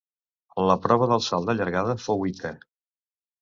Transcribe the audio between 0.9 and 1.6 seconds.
del salt de